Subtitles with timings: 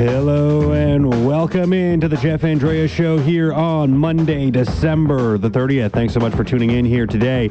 [0.00, 5.92] Hello and welcome into the Jeff Andrea Show here on Monday, December the 30th.
[5.92, 7.50] Thanks so much for tuning in here today.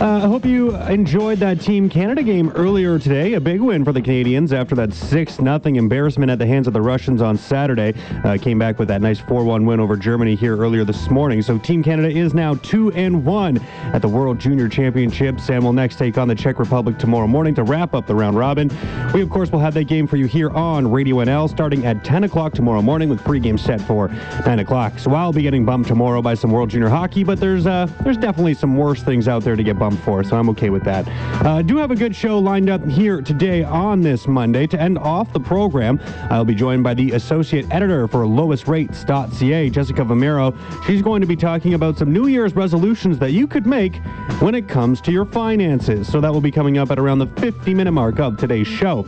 [0.00, 3.34] Uh, I hope you enjoyed that Team Canada game earlier today.
[3.34, 6.72] A big win for the Canadians after that 6 0 embarrassment at the hands of
[6.72, 7.94] the Russians on Saturday.
[8.22, 11.42] Uh, came back with that nice 4 1 win over Germany here earlier this morning.
[11.42, 13.58] So Team Canada is now 2 and 1
[13.92, 17.56] at the World Junior Championships and will next take on the Czech Republic tomorrow morning
[17.56, 18.70] to wrap up the round robin.
[19.12, 22.04] We, of course, will have that game for you here on Radio NL starting at
[22.04, 24.08] 10 o'clock tomorrow morning with pregame set for
[24.44, 24.98] 9 o'clock.
[24.98, 28.18] So I'll be getting bumped tomorrow by some World Junior Hockey, but there's uh, there's
[28.18, 31.08] definitely some worse things out there to get bumped for, so I'm okay with that.
[31.46, 34.66] Uh, do have a good show lined up here today on this Monday.
[34.66, 35.98] To end off the program,
[36.30, 40.54] I'll be joined by the associate editor for lowestrates.ca, Jessica Vomiero.
[40.86, 43.96] She's going to be talking about some New Year's resolutions that you could make
[44.40, 46.06] when it comes to your finances.
[46.06, 49.06] So that will be coming up at around the 50 minute mark of today's show.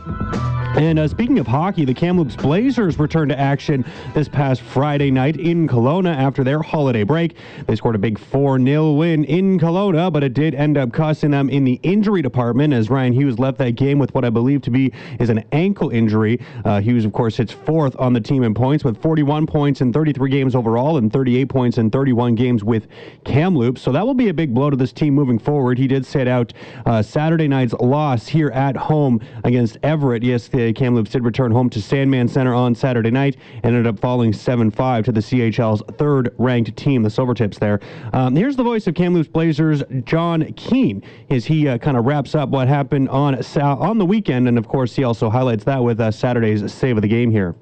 [0.76, 5.36] And uh, speaking of hockey, the Kamloops Blazers returned to action this past Friday night
[5.36, 7.36] in Kelowna after their holiday break.
[7.66, 11.32] They scored a big 4 0 win in Kelowna, but it did end up costing
[11.32, 14.62] them in the injury department as Ryan Hughes left that game with what I believe
[14.62, 16.40] to be is an ankle injury.
[16.64, 19.92] Uh, Hughes, of course, hits fourth on the team in points with 41 points in
[19.92, 22.86] 33 games overall and 38 points in 31 games with
[23.24, 23.82] Kamloops.
[23.82, 25.78] So that will be a big blow to this team moving forward.
[25.78, 26.52] He did sit out
[26.86, 30.22] uh, Saturday night's loss here at home against Everett.
[30.22, 34.32] Yes, Kamloops did return home to Sandman Center on Saturday night and ended up falling
[34.32, 37.80] 7 5 to the CHL's third ranked team, the Silvertips there.
[38.12, 42.34] Um, here's the voice of Kamloops Blazers, John Keane, as he uh, kind of wraps
[42.34, 44.48] up what happened on, on the weekend.
[44.48, 47.54] And of course, he also highlights that with uh, Saturday's save of the game here.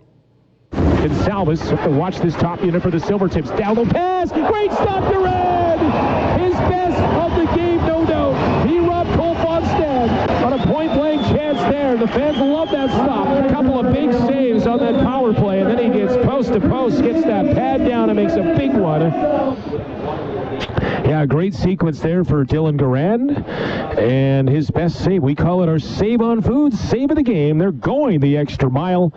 [1.28, 3.56] Goncalves, watch this top unit for the Silvertips.
[3.58, 6.40] Down pass, great stop Garand!
[6.40, 8.68] His best of the game, no doubt.
[8.68, 11.96] He robbed Cole Fonstad on a point-blank chance there.
[11.96, 13.28] The fans love that stop.
[13.44, 16.60] A couple of big saves on that power play, and then he gets post to
[16.60, 19.97] post, gets that pad down, and makes a big one.
[20.80, 23.46] Yeah, great sequence there for Dylan Garand.
[23.98, 27.58] And his best save, we call it our Save on food, Save of the Game.
[27.58, 29.10] They're going the extra mile.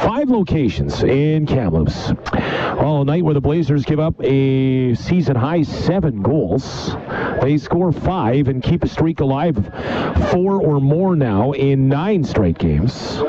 [0.00, 2.12] Five locations in Kamloops.
[2.78, 6.94] All night where the Blazers give up a season high seven goals.
[7.40, 9.56] They score five and keep a streak alive
[10.30, 13.20] four or more now in nine straight games.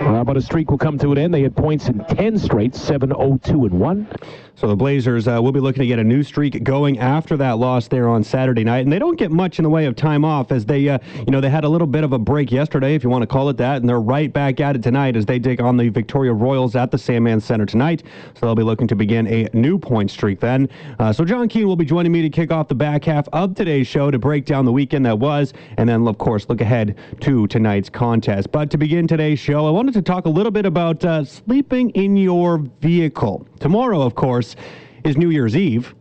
[0.00, 1.34] Uh, but a streak will come to an end.
[1.34, 4.08] They had points in 10 straight, 7 0 2 and 1.
[4.56, 7.58] So the Blazers uh, will be looking to get a new streak going after that
[7.58, 10.24] loss there on Saturday night, and they don't get much in the way of time
[10.24, 12.94] off as they, uh, you know, they had a little bit of a break yesterday,
[12.94, 15.26] if you want to call it that, and they're right back at it tonight as
[15.26, 18.04] they take on the Victoria Royals at the Sandman Center tonight.
[18.34, 20.68] So they'll be looking to begin a new point streak then.
[21.00, 23.56] Uh, so John Keane will be joining me to kick off the back half of
[23.56, 26.96] today's show to break down the weekend that was, and then of course look ahead
[27.20, 28.52] to tonight's contest.
[28.52, 31.90] But to begin today's show, I wanted to talk a little bit about uh, sleeping
[31.90, 33.46] in your vehicle.
[33.60, 34.56] Tomorrow, of course,
[35.04, 35.94] is New Year's Eve.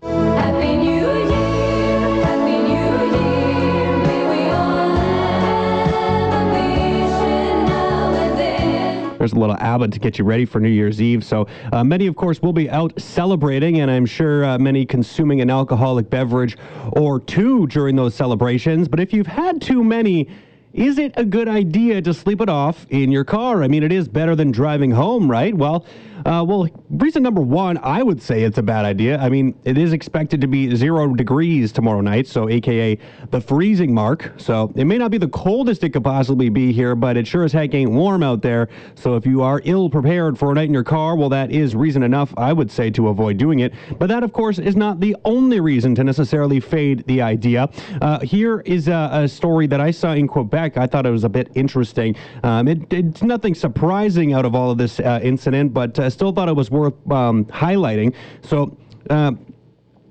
[0.00, 9.18] Happy New Year, Happy New Year, may we all have a vision now and then.
[9.18, 11.24] There's a little ABBA to get you ready for New Year's Eve.
[11.24, 15.40] So uh, many, of course, will be out celebrating, and I'm sure uh, many consuming
[15.40, 16.56] an alcoholic beverage
[16.92, 18.86] or two during those celebrations.
[18.86, 20.28] But if you've had too many,
[20.76, 23.62] is it a good idea to sleep it off in your car?
[23.62, 25.54] I mean, it is better than driving home, right?
[25.54, 25.86] Well,
[26.26, 29.16] uh, well, reason number one, I would say it's a bad idea.
[29.18, 32.98] I mean, it is expected to be zero degrees tomorrow night, so AKA
[33.30, 34.32] the freezing mark.
[34.36, 37.44] So it may not be the coldest it could possibly be here, but it sure
[37.44, 38.68] as heck ain't warm out there.
[38.96, 41.76] So if you are ill prepared for a night in your car, well, that is
[41.76, 43.72] reason enough, I would say, to avoid doing it.
[43.96, 47.70] But that, of course, is not the only reason to necessarily fade the idea.
[48.02, 50.65] Uh, here is a, a story that I saw in Quebec.
[50.76, 52.16] I thought it was a bit interesting.
[52.42, 56.32] Um, it, it's nothing surprising out of all of this uh, incident, but uh, still
[56.32, 58.14] thought it was worth um, highlighting.
[58.42, 58.76] So.
[59.08, 59.32] Uh,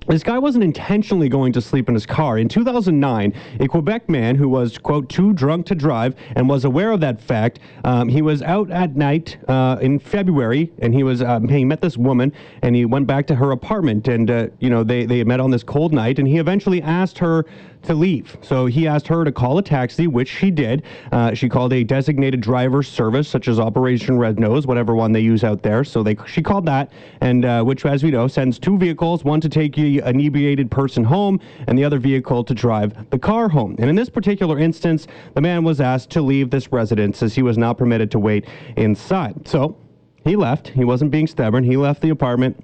[0.07, 2.37] this guy wasn't intentionally going to sleep in his car.
[2.37, 6.91] In 2009, a Quebec man who was, quote, too drunk to drive and was aware
[6.91, 11.23] of that fact, um, he was out at night uh, in February and he was,
[11.23, 12.31] um, he met this woman
[12.61, 15.49] and he went back to her apartment and, uh, you know, they, they met on
[15.49, 17.45] this cold night and he eventually asked her
[17.85, 18.37] to leave.
[18.41, 20.83] So he asked her to call a taxi, which she did.
[21.11, 25.21] Uh, she called a designated driver service, such as Operation Red Nose, whatever one they
[25.21, 25.83] use out there.
[25.83, 26.91] So they she called that,
[27.21, 31.03] and uh, which, as we know, sends two vehicles, one to take the inebriated person
[31.03, 33.75] home, and the other vehicle to drive the car home.
[33.79, 37.41] And in this particular instance, the man was asked to leave this residence as he
[37.41, 38.45] was not permitted to wait
[38.77, 39.47] inside.
[39.47, 39.77] So
[40.23, 40.69] he left.
[40.69, 41.63] He wasn't being stubborn.
[41.63, 42.63] He left the apartment.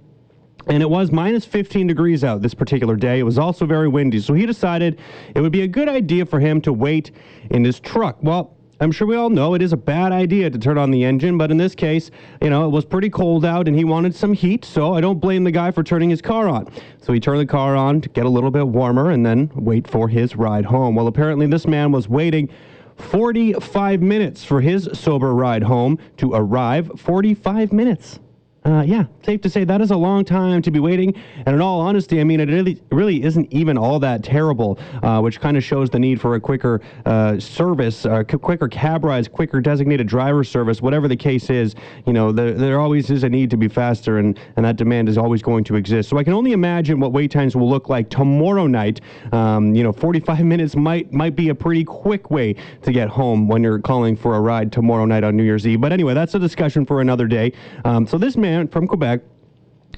[0.71, 3.19] And it was minus 15 degrees out this particular day.
[3.19, 4.21] It was also very windy.
[4.21, 5.01] So he decided
[5.35, 7.11] it would be a good idea for him to wait
[7.49, 8.15] in his truck.
[8.21, 11.03] Well, I'm sure we all know it is a bad idea to turn on the
[11.03, 12.09] engine, but in this case,
[12.41, 15.19] you know, it was pretty cold out and he wanted some heat, so I don't
[15.19, 16.71] blame the guy for turning his car on.
[17.01, 19.89] So he turned the car on to get a little bit warmer and then wait
[19.89, 20.95] for his ride home.
[20.95, 22.47] Well, apparently this man was waiting
[22.95, 26.89] 45 minutes for his sober ride home to arrive.
[26.97, 28.21] 45 minutes.
[28.63, 31.15] Uh, yeah, safe to say that is a long time to be waiting.
[31.47, 35.19] And in all honesty, I mean, it really, really isn't even all that terrible, uh,
[35.19, 39.03] which kind of shows the need for a quicker uh, service, uh, qu- quicker cab
[39.03, 41.73] rides, quicker designated driver service, whatever the case is.
[42.05, 45.09] You know, there, there always is a need to be faster, and, and that demand
[45.09, 46.07] is always going to exist.
[46.09, 49.01] So I can only imagine what wait times will look like tomorrow night.
[49.31, 53.47] Um, you know, 45 minutes might might be a pretty quick way to get home
[53.47, 55.81] when you're calling for a ride tomorrow night on New Year's Eve.
[55.81, 57.53] But anyway, that's a discussion for another day.
[57.85, 59.21] Um, so this man from Quebec.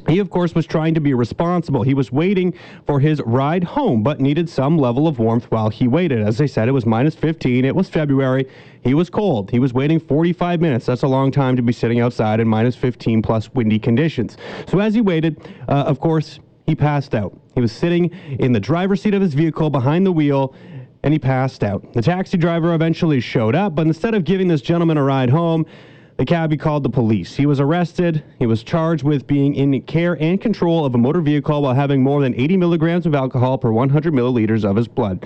[0.08, 1.84] He, of course, was trying to be responsible.
[1.84, 2.54] He was waiting
[2.86, 6.22] for his ride home, but needed some level of warmth while he waited.
[6.22, 7.64] As I said, it was minus 15.
[7.64, 8.50] It was February.
[8.82, 9.50] He was cold.
[9.50, 10.86] He was waiting 45 minutes.
[10.86, 14.36] That's a long time to be sitting outside in minus 15 plus windy conditions.
[14.68, 17.40] So as he waited, uh, of course, he passed out.
[17.56, 18.10] He was sitting
[18.40, 20.54] in the driver's seat of his vehicle behind the wheel
[21.04, 21.94] and he passed out.
[21.94, 25.66] The taxi driver eventually showed up, but instead of giving this gentleman a ride home,
[26.18, 27.36] the cabbie called the police.
[27.36, 28.24] He was arrested.
[28.40, 32.04] He was charged with being in care and control of a motor vehicle while having
[32.04, 35.26] more than 80 milligrams of alcohol per 100 milliliters of his blood.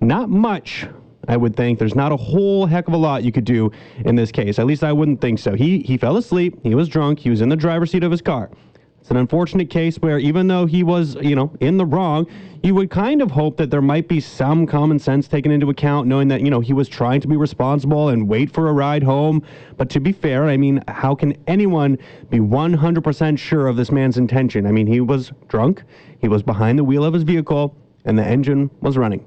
[0.00, 0.86] Not much,
[1.26, 1.78] I would think.
[1.78, 3.72] There's not a whole heck of a lot you could do
[4.04, 4.58] in this case.
[4.58, 5.54] At least I wouldn't think so.
[5.54, 6.58] He he fell asleep.
[6.62, 7.18] He was drunk.
[7.18, 8.50] He was in the driver's seat of his car.
[9.06, 12.26] It's an unfortunate case where even though he was, you know, in the wrong,
[12.64, 16.08] you would kind of hope that there might be some common sense taken into account,
[16.08, 19.04] knowing that, you know, he was trying to be responsible and wait for a ride
[19.04, 19.44] home.
[19.76, 21.98] But to be fair, I mean, how can anyone
[22.30, 24.66] be 100% sure of this man's intention?
[24.66, 25.84] I mean, he was drunk,
[26.18, 27.76] he was behind the wheel of his vehicle,
[28.06, 29.24] and the engine was running.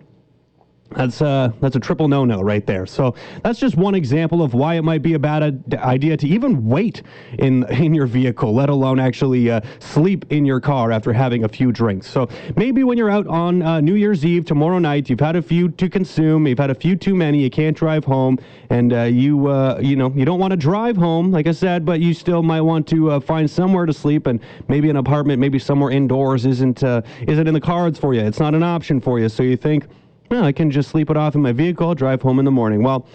[0.92, 2.86] That's uh, that's a triple no-no right there.
[2.88, 3.14] So
[3.44, 7.04] that's just one example of why it might be a bad idea to even wait
[7.38, 11.48] in in your vehicle, let alone actually uh, sleep in your car after having a
[11.48, 12.10] few drinks.
[12.10, 15.42] So maybe when you're out on uh, New Year's Eve tomorrow night, you've had a
[15.42, 18.40] few to consume, you've had a few too many, you can't drive home,
[18.72, 21.86] and uh, you uh, you know you don't want to drive home, like I said,
[21.86, 25.40] but you still might want to uh, find somewhere to sleep, and maybe an apartment,
[25.40, 28.22] maybe somewhere indoors isn't isn't in the cards for you.
[28.22, 29.30] It's not an option for you.
[29.30, 29.86] So you think.
[30.30, 32.84] Well, I can just sleep it off in my vehicle, drive home in the morning.
[32.84, 33.08] Well,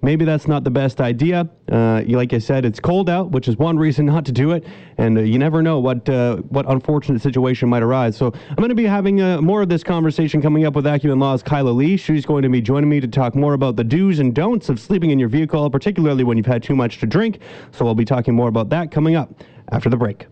[0.00, 1.46] maybe that's not the best idea.
[1.70, 4.64] Uh, like I said, it's cold out, which is one reason not to do it,
[4.96, 8.16] and uh, you never know what uh, what unfortunate situation might arise.
[8.16, 11.18] So I'm going to be having uh, more of this conversation coming up with Acumen
[11.18, 11.98] Law's Kyla Lee.
[11.98, 14.80] She's going to be joining me to talk more about the do's and don'ts of
[14.80, 17.40] sleeping in your vehicle, particularly when you've had too much to drink.
[17.70, 20.26] So we'll be talking more about that coming up after the break.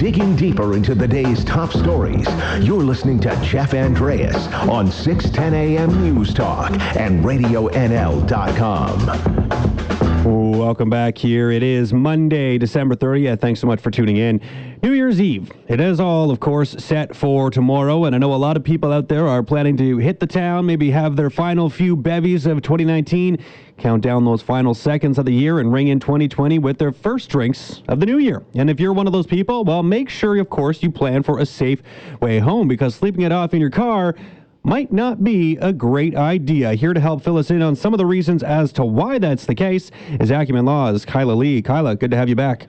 [0.00, 2.26] Digging deeper into the day's top stories,
[2.58, 8.28] you're listening to Jeff Andreas on 610 AM News Talk and RadioNL.com.
[10.24, 11.50] Welcome back here.
[11.50, 13.42] It is Monday, December 30th.
[13.42, 14.40] Thanks so much for tuning in.
[14.82, 15.50] New Year's Eve.
[15.68, 18.92] It is all, of course, set for tomorrow, and I know a lot of people
[18.92, 22.62] out there are planning to hit the town, maybe have their final few bevies of
[22.62, 23.36] 2019,
[23.76, 27.28] count down those final seconds of the year, and ring in 2020 with their first
[27.28, 28.42] drinks of the new year.
[28.54, 31.40] And if you're one of those people, well, make sure, of course, you plan for
[31.40, 31.82] a safe
[32.22, 34.14] way home because sleeping it off in your car
[34.62, 36.72] might not be a great idea.
[36.72, 39.44] Here to help fill us in on some of the reasons as to why that's
[39.44, 39.90] the case
[40.20, 41.60] is Acumen Law's Kyla Lee.
[41.60, 42.66] Kyla, good to have you back.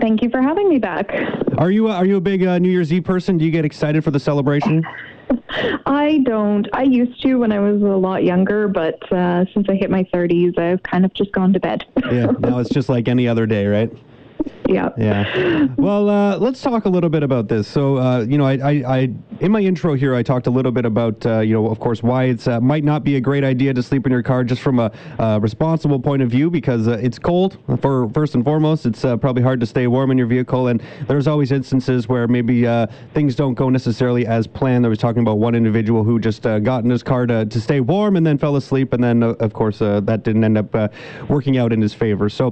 [0.00, 1.12] Thank you for having me back.
[1.58, 3.38] Are you are you a big uh, New Year's Eve person?
[3.38, 4.84] Do you get excited for the celebration?
[5.86, 6.68] I don't.
[6.72, 10.04] I used to when I was a lot younger, but uh, since I hit my
[10.04, 11.84] 30s, I've kind of just gone to bed.
[12.10, 13.92] yeah, now it's just like any other day, right?
[14.72, 14.90] Yeah.
[14.96, 15.68] Yeah.
[15.76, 17.68] Well, uh, let's talk a little bit about this.
[17.68, 18.98] So, uh, you know, I, I, I,
[19.40, 22.02] in my intro here, I talked a little bit about, uh, you know, of course,
[22.02, 24.62] why it's uh, might not be a great idea to sleep in your car, just
[24.62, 24.90] from a
[25.40, 27.58] responsible point of view, because uh, it's cold.
[27.80, 30.82] For first and foremost, it's uh, probably hard to stay warm in your vehicle, and
[31.06, 32.64] there's always instances where maybe
[33.14, 34.86] things don't go necessarily as planned.
[34.86, 37.80] I was talking about one individual who just got in his car to, to stay
[37.80, 40.92] warm and then fell asleep, and then, of course, that didn't end up
[41.28, 42.28] working out in his favor.
[42.28, 42.50] So,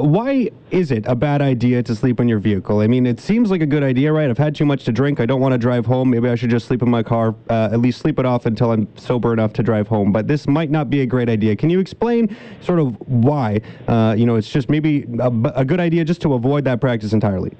[0.00, 2.80] why is it a bad idea to sleep in your vehicle?
[2.80, 4.28] I mean, it seems like a good idea, right?
[4.28, 5.20] I've had too much to drink.
[5.20, 6.10] I don't want to drive home.
[6.10, 8.72] Maybe I should just sleep in my car, uh, at least sleep it off until
[8.72, 10.12] I'm sober enough to drive home.
[10.12, 11.54] But this might not be a great idea.
[11.54, 13.60] Can you explain sort of why?
[13.86, 17.12] Uh, you know, it's just maybe a, a good idea just to avoid that practice
[17.12, 17.56] entirely.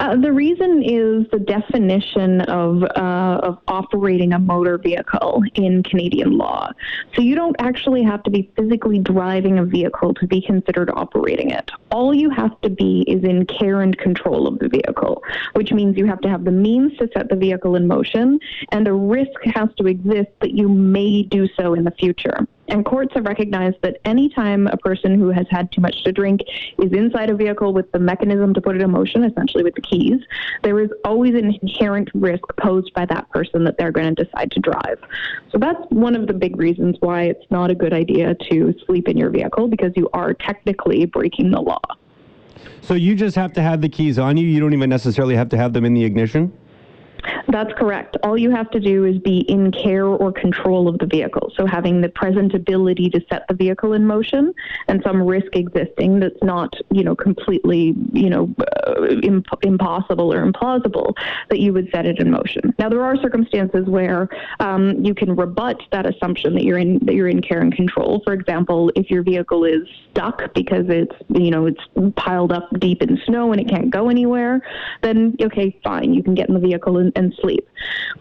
[0.00, 6.36] Uh, the reason is the definition of, uh, of operating a motor vehicle in Canadian
[6.36, 6.70] law.
[7.14, 11.50] So you don't actually have to be physically driving a vehicle to be considered operating
[11.50, 11.70] it.
[11.90, 15.22] All you have to be is in care and control of the vehicle,
[15.54, 18.38] which means you have to have the means to set the vehicle in motion,
[18.72, 22.46] and a risk has to exist that you may do so in the future.
[22.68, 26.40] And courts have recognized that anytime a person who has had too much to drink
[26.82, 29.82] is inside a vehicle with the mechanism to put it in motion, essentially with the
[29.82, 30.20] keys,
[30.62, 34.50] there is always an inherent risk posed by that person that they're going to decide
[34.52, 34.98] to drive.
[35.52, 39.08] So that's one of the big reasons why it's not a good idea to sleep
[39.08, 41.80] in your vehicle because you are technically breaking the law.
[42.80, 44.46] So you just have to have the keys on you.
[44.46, 46.52] You don't even necessarily have to have them in the ignition.
[47.48, 48.16] That's correct.
[48.22, 51.52] All you have to do is be in care or control of the vehicle.
[51.56, 54.54] So having the present ability to set the vehicle in motion
[54.88, 58.54] and some risk existing that's not, you know, completely, you know,
[58.86, 61.14] uh, imp- impossible or implausible
[61.50, 62.74] that you would set it in motion.
[62.78, 64.28] Now there are circumstances where
[64.60, 68.20] um, you can rebut that assumption that you're in that you're in care and control.
[68.24, 71.80] For example, if your vehicle is stuck because it's, you know, it's
[72.16, 74.60] piled up deep in snow and it can't go anywhere,
[75.02, 77.68] then okay, fine, you can get in the vehicle and, and sleep.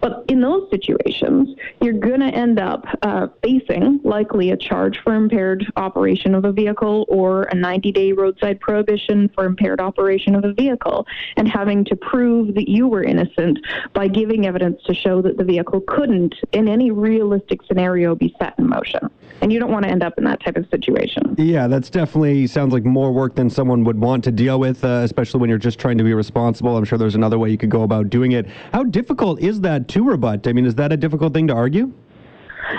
[0.01, 5.15] But in those situations, you're going to end up uh, facing likely a charge for
[5.15, 10.43] impaired operation of a vehicle or a 90 day roadside prohibition for impaired operation of
[10.43, 11.07] a vehicle
[11.37, 13.59] and having to prove that you were innocent
[13.93, 18.53] by giving evidence to show that the vehicle couldn't, in any realistic scenario, be set
[18.57, 19.09] in motion.
[19.41, 21.35] And you don't want to end up in that type of situation.
[21.37, 25.01] Yeah, that's definitely sounds like more work than someone would want to deal with, uh,
[25.03, 26.77] especially when you're just trying to be responsible.
[26.77, 28.47] I'm sure there's another way you could go about doing it.
[28.71, 30.47] How difficult is that to rebut?
[30.47, 31.91] I mean, is that a difficult thing to argue?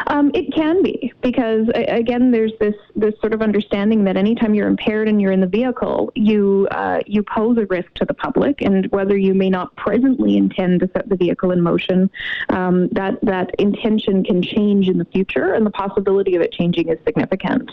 [0.06, 4.68] Um, it can be because again, there's this this sort of understanding that anytime you're
[4.68, 8.62] impaired and you're in the vehicle, you uh, you pose a risk to the public,
[8.62, 12.10] and whether you may not presently intend to set the vehicle in motion,
[12.50, 16.88] um, that that intention can change in the future, and the possibility of it changing
[16.88, 17.70] is significant.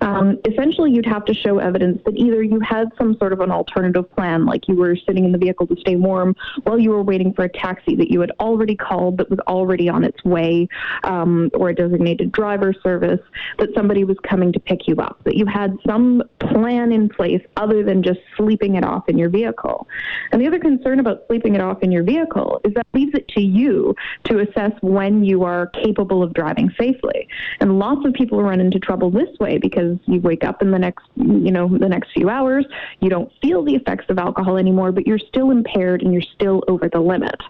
[0.00, 3.50] Um, essentially, you'd have to show evidence that either you had some sort of an
[3.50, 7.02] alternative plan, like you were sitting in the vehicle to stay warm while you were
[7.02, 10.68] waiting for a taxi that you had already called that was already on its way,
[11.04, 13.20] um, or a designated driver service,
[13.58, 17.42] that somebody was coming to pick you up, that you had some plan in place
[17.56, 19.86] other than just sleeping it off in your vehicle.
[20.32, 23.28] And the other concern about sleeping it off in your vehicle is that leaves it
[23.28, 23.94] to you
[24.24, 27.28] to assess when you are capable of driving safely.
[27.60, 30.78] And lots of people run into trouble this way because you wake up in the
[30.78, 32.64] next, you know, the next few hours,
[33.00, 36.62] you don't feel the effects of alcohol anymore, but you're still impaired and you're still
[36.68, 37.40] over the limit.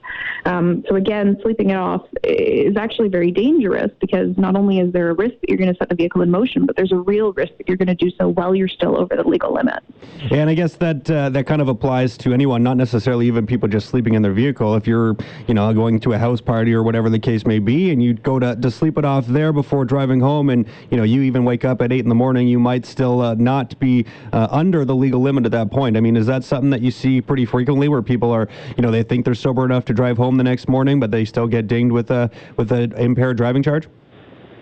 [0.45, 5.11] Um, so again, sleeping it off is actually very dangerous because not only is there
[5.11, 7.33] a risk that you're going to set the vehicle in motion, but there's a real
[7.33, 9.83] risk that you're going to do so while you're still over the legal limit.
[10.31, 13.69] And I guess that uh, that kind of applies to anyone, not necessarily even people
[13.69, 14.75] just sleeping in their vehicle.
[14.75, 17.91] If you're, you know, going to a house party or whatever the case may be,
[17.91, 21.03] and you go to, to sleep it off there before driving home, and you know
[21.03, 24.07] you even wake up at eight in the morning, you might still uh, not be
[24.33, 25.97] uh, under the legal limit at that point.
[25.97, 28.91] I mean, is that something that you see pretty frequently, where people are, you know,
[28.91, 31.67] they think they're sober enough to drive home the next morning, but they still get
[31.67, 33.84] dinged with a with an impaired driving charge?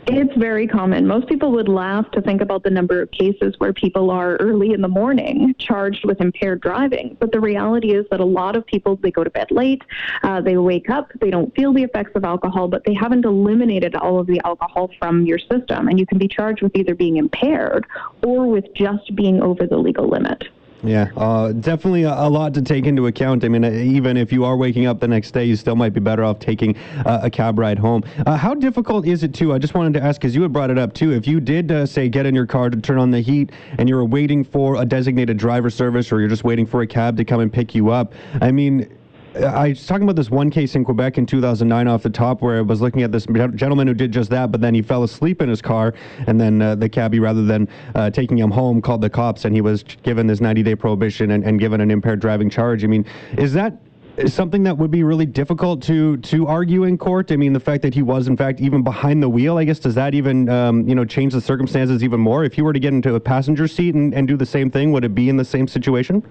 [0.09, 1.07] It's very common.
[1.07, 4.73] Most people would laugh to think about the number of cases where people are early
[4.73, 7.17] in the morning charged with impaired driving.
[7.21, 9.83] But the reality is that a lot of people, they go to bed late,
[10.25, 13.95] uh, they wake up, they don't feel the effects of alcohol, but they haven't eliminated
[13.95, 15.87] all of the alcohol from your system.
[15.87, 17.87] And you can be charged with either being impaired
[18.25, 20.43] or with just being over the legal limit.
[20.85, 23.45] Yeah, uh, definitely a, a lot to take into account.
[23.45, 25.93] I mean, uh, even if you are waking up the next day, you still might
[25.93, 28.03] be better off taking uh, a cab ride home.
[28.27, 29.53] Uh, how difficult is it too?
[29.53, 31.13] I just wanted to ask because you had brought it up too.
[31.13, 33.89] If you did uh, say get in your car to turn on the heat, and
[33.89, 37.17] you were waiting for a designated driver service, or you're just waiting for a cab
[37.19, 38.93] to come and pick you up, I mean.
[39.35, 42.59] I was talking about this one case in Quebec in 2009 off the top where
[42.59, 43.25] I was looking at this
[43.55, 45.95] gentleman who did just that, but then he fell asleep in his car,
[46.27, 49.55] and then uh, the cabbie, rather than uh, taking him home, called the cops, and
[49.55, 52.85] he was given this 90-day prohibition and, and given an impaired driving charge.
[52.85, 53.07] I mean,
[53.39, 53.81] is that
[54.27, 57.33] something that would be really difficult to to argue in court?
[57.33, 59.79] I mean, the fact that he was in fact even behind the wheel, I guess,
[59.79, 62.45] does that even um, you know change the circumstances even more?
[62.45, 64.93] If you were to get into a passenger seat and, and do the same thing,
[64.93, 66.23] would it be in the same situation?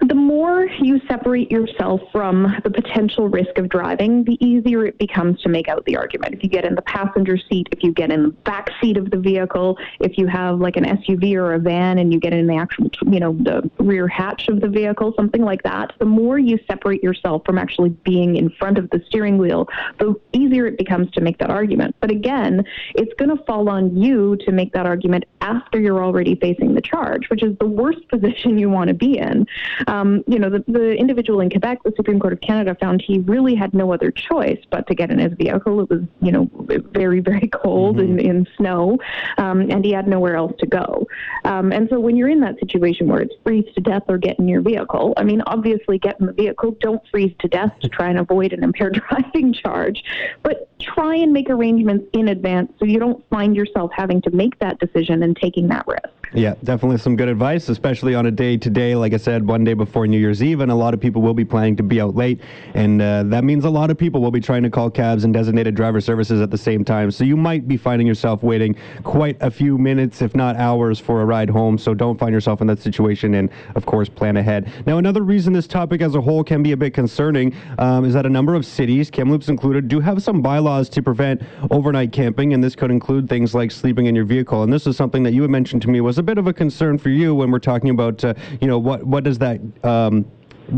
[0.00, 0.41] The more
[0.80, 5.68] you separate yourself from the potential risk of driving, the easier it becomes to make
[5.68, 6.34] out the argument.
[6.34, 9.10] If you get in the passenger seat, if you get in the back seat of
[9.10, 12.46] the vehicle, if you have like an SUV or a van and you get in
[12.46, 16.38] the actual, you know, the rear hatch of the vehicle, something like that, the more
[16.38, 20.78] you separate yourself from actually being in front of the steering wheel, the easier it
[20.78, 21.94] becomes to make that argument.
[22.00, 22.64] But again,
[22.94, 26.80] it's going to fall on you to make that argument after you're already facing the
[26.80, 29.46] charge, which is the worst position you want to be in.
[29.86, 33.18] Um, you know, the, the individual in Quebec, the Supreme Court of Canada found he
[33.20, 35.80] really had no other choice but to get in his vehicle.
[35.80, 36.48] It was, you know,
[36.92, 38.98] very, very cold in, in snow,
[39.38, 41.06] um, and he had nowhere else to go.
[41.44, 44.38] Um, and so when you're in that situation where it's freeze to death or get
[44.38, 46.76] in your vehicle, I mean, obviously get in the vehicle.
[46.80, 50.04] Don't freeze to death to try and avoid an impaired driving charge,
[50.42, 54.58] but try and make arrangements in advance so you don't find yourself having to make
[54.58, 56.21] that decision and taking that risk.
[56.34, 59.64] Yeah, definitely some good advice, especially on a day to day, like I said, one
[59.64, 62.00] day before New Year's Eve, and a lot of people will be planning to be
[62.00, 62.40] out late,
[62.72, 65.34] and uh, that means a lot of people will be trying to call cabs and
[65.34, 67.10] designated driver services at the same time.
[67.10, 71.20] So you might be finding yourself waiting quite a few minutes, if not hours, for
[71.20, 71.76] a ride home.
[71.76, 74.72] So don't find yourself in that situation, and of course, plan ahead.
[74.86, 78.14] Now, another reason this topic as a whole can be a bit concerning um, is
[78.14, 82.54] that a number of cities, Kamloops included, do have some bylaws to prevent overnight camping,
[82.54, 84.62] and this could include things like sleeping in your vehicle.
[84.62, 86.52] And this is something that you had mentioned to me was a bit of a
[86.52, 90.24] concern for you when we're talking about, uh, you know, what what does that um,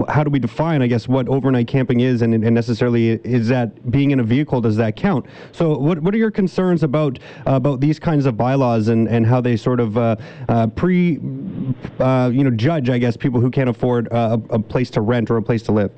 [0.08, 3.90] how do we define, I guess, what overnight camping is, and, and necessarily is that
[3.90, 5.26] being in a vehicle does that count?
[5.52, 9.26] So, what what are your concerns about uh, about these kinds of bylaws and, and
[9.26, 10.16] how they sort of uh,
[10.48, 11.18] uh, pre,
[12.00, 15.30] uh, you know, judge, I guess, people who can't afford a, a place to rent
[15.30, 15.92] or a place to live?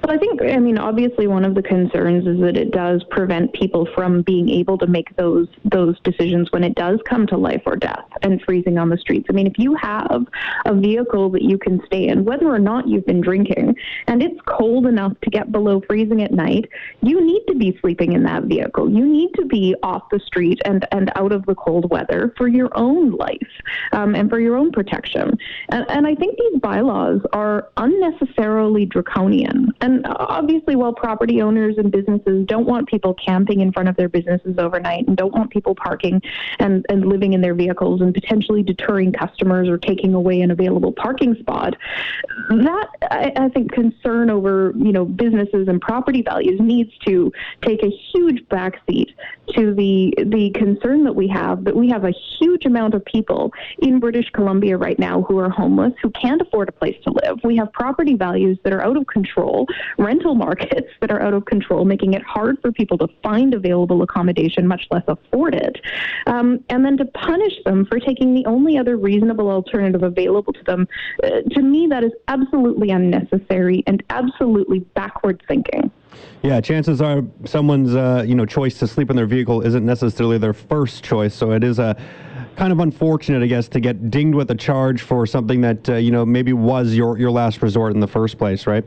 [0.00, 3.52] But I think, I mean, obviously, one of the concerns is that it does prevent
[3.52, 7.62] people from being able to make those those decisions when it does come to life
[7.66, 9.26] or death and freezing on the streets.
[9.28, 10.26] I mean, if you have
[10.64, 13.76] a vehicle that you can stay in, whether or not you've been drinking,
[14.06, 16.68] and it's cold enough to get below freezing at night,
[17.02, 18.90] you need to be sleeping in that vehicle.
[18.90, 22.48] You need to be off the street and and out of the cold weather for
[22.48, 23.52] your own life
[23.92, 25.36] um, and for your own protection.
[25.70, 29.72] And, and I think these bylaws are unnecessarily draconian.
[29.80, 34.08] And obviously, while property owners and businesses don't want people camping in front of their
[34.08, 36.20] businesses overnight and don't want people parking
[36.58, 40.92] and, and living in their vehicles and potentially deterring customers or taking away an available
[40.92, 41.74] parking spot,
[42.50, 47.82] that I, I think concern over you know businesses and property values needs to take
[47.82, 49.14] a huge backseat
[49.54, 53.52] to the the concern that we have that we have a huge amount of people
[53.80, 57.38] in British Columbia right now who are homeless who can't afford a place to live.
[57.44, 59.66] We have property values that are out of control,
[59.98, 64.02] rental markets that are out of control, making it hard for people to find available
[64.02, 65.80] accommodation, much less afford it.
[66.26, 70.64] Um, and then to punish them for taking the only other reasonable alternative available to
[70.64, 70.88] them,
[71.22, 75.90] uh, to me, that is absolutely unnecessary and absolutely backward thinking.
[76.42, 80.38] Yeah, chances are someone's uh, you know choice to sleep in their vehicle isn't necessarily
[80.38, 81.96] their first choice, so it is a
[82.56, 85.94] kind of unfortunate, I guess, to get dinged with a charge for something that uh,
[85.94, 88.84] you know maybe was your your last resort in the first place, right?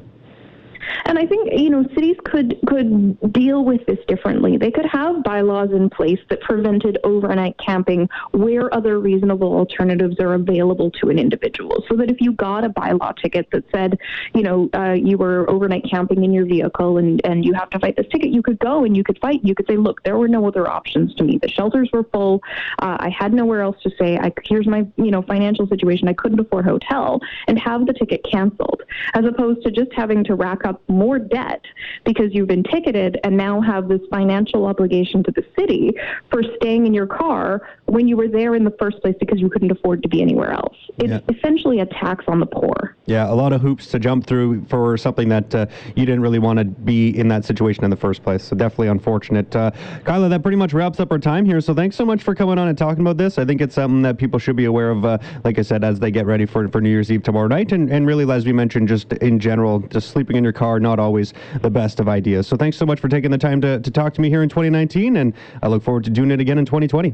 [1.06, 4.58] And I think you know cities could could deal with this differently.
[4.58, 10.34] They could have bylaws in place that prevented overnight camping where other reasonable alternatives are
[10.34, 11.84] available to an individual.
[11.88, 13.98] So that if you got a bylaw ticket that said,
[14.34, 17.80] you know, uh, you were overnight camping in your vehicle and and you have to
[17.80, 19.40] fight this ticket, you could go and you could fight.
[19.44, 21.40] You could say, look, there were no other options to me.
[21.42, 22.42] The shelters were full.
[22.80, 24.18] Uh, I had nowhere else to stay.
[24.18, 26.08] I, here's my you know financial situation.
[26.08, 28.82] I couldn't afford a hotel and have the ticket canceled,
[29.14, 31.62] as opposed to just having to rack up more debt
[32.06, 35.92] because you've been ticketed and now have this financial obligation to the city
[36.30, 37.62] for staying in your car
[37.92, 40.52] when you were there in the first place because you couldn't afford to be anywhere
[40.52, 40.78] else.
[41.00, 41.20] It's Yeah.
[41.36, 42.96] essentially a tax on the poor.
[43.06, 45.66] Yeah, a lot of hoops to jump through for something that uh,
[45.98, 48.44] you didn't really want to be in that situation in the first place.
[48.46, 49.54] So definitely unfortunate.
[49.54, 49.72] Uh,
[50.06, 51.60] Kyla, that pretty much wraps up our time here.
[51.60, 53.38] So thanks so much for coming on and talking about this.
[53.38, 56.00] I think it's something that people should be aware of, uh, like I said, as
[56.00, 57.74] they get ready for, for New Year's Eve tomorrow night.
[57.74, 60.98] And, and really, as we mentioned, just in general, just sleeping in your car, not
[60.98, 62.48] always the best of ideas.
[62.48, 64.48] So thanks so much for taking the time to, to talk to me here in
[64.48, 65.18] 2019.
[65.18, 67.14] And I look forward to doing it again in 2020.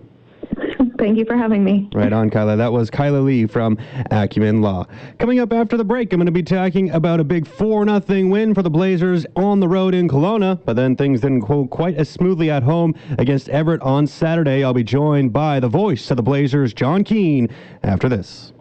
[1.07, 1.89] Thank you for having me.
[1.93, 2.57] Right on, Kyla.
[2.57, 3.77] That was Kyla Lee from
[4.11, 4.87] Acumen Law.
[5.19, 8.27] Coming up after the break, I'm going to be talking about a big 4 0
[8.27, 10.59] win for the Blazers on the road in Kelowna.
[10.65, 14.65] But then things didn't go quite as smoothly at home against Everett on Saturday.
[14.65, 17.47] I'll be joined by the voice of the Blazers, John Keane,
[17.83, 18.51] after this.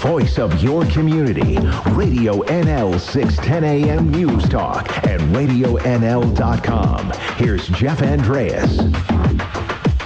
[0.00, 1.58] Voice of your community.
[1.90, 7.12] Radio NL 610 AM News Talk and RadioNL.com.
[7.36, 8.78] Here's Jeff Andreas.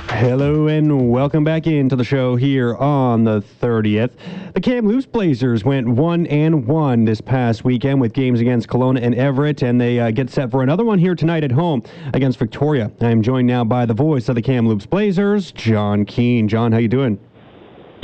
[0.09, 4.11] Hello and welcome back into the show here on the 30th.
[4.55, 9.15] The Kamloops Blazers went 1 and 1 this past weekend with games against Kelowna and
[9.15, 12.91] Everett and they uh, get set for another one here tonight at home against Victoria.
[13.01, 16.49] I am joined now by the voice of the Kamloops Blazers, John Keane.
[16.49, 17.21] John, how you doing?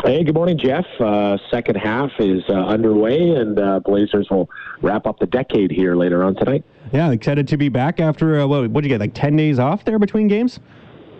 [0.05, 0.87] Hey, good morning, Jeff.
[0.99, 4.49] Uh, second half is uh, underway, and uh, Blazers will
[4.81, 6.65] wrap up the decade here later on tonight.
[6.91, 8.71] Yeah, excited to be back after uh, what?
[8.71, 9.01] What did you get?
[9.01, 10.59] Like 10 days off there between games?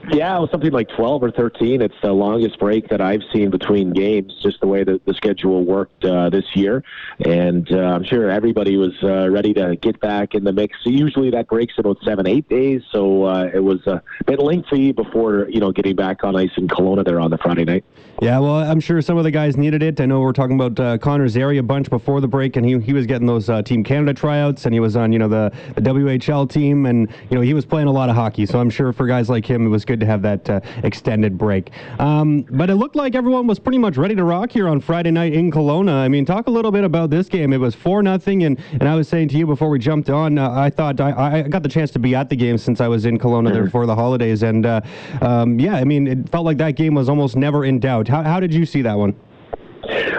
[0.09, 1.83] Yeah, it was something like 12 or 13.
[1.83, 5.63] It's the longest break that I've seen between games, just the way that the schedule
[5.63, 6.83] worked uh, this year.
[7.25, 10.79] And uh, I'm sure everybody was uh, ready to get back in the mix.
[10.85, 12.83] Usually that breaks about seven, eight days.
[12.91, 16.67] So uh, it was a bit lengthy before, you know, getting back on ice in
[16.67, 17.85] Kelowna there on the Friday night.
[18.21, 19.99] Yeah, well, I'm sure some of the guys needed it.
[19.99, 22.67] I know we are talking about uh, Connor Zary a bunch before the break, and
[22.67, 25.27] he, he was getting those uh, Team Canada tryouts, and he was on, you know,
[25.27, 28.45] the, the WHL team, and, you know, he was playing a lot of hockey.
[28.45, 31.39] So I'm sure for guys like him, it was good to have that uh, extended
[31.39, 31.71] break.
[31.99, 35.13] Um, but it looked like everyone was pretty much ready to rock here on Friday
[35.13, 35.95] night in Kelowna.
[35.95, 37.55] I mean, talk a little bit about this game.
[37.55, 40.37] It was 4 nothing, and, and I was saying to you before we jumped on,
[40.37, 42.89] uh, I thought I, I got the chance to be at the game since I
[42.89, 44.83] was in Kelowna there before the holidays, and uh,
[45.23, 48.10] um, yeah, I mean, it felt like that game was almost never in doubt.
[48.11, 49.15] How, how did you see that one?